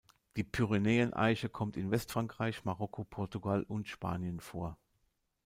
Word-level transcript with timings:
Die 0.35 0.43
Pyrenäen-Eiche 0.43 1.47
kommt 1.47 1.77
in 1.77 1.91
Westfrankreich, 1.91 2.65
Marokko, 2.65 3.03
Portugal 3.03 3.61
und 3.61 3.87
Spanien 3.87 4.39
vor. 4.39 4.75